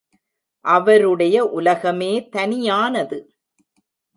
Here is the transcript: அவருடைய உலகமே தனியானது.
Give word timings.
அவருடைய 0.65 1.45
உலகமே 1.45 2.29
தனியானது. 2.29 3.19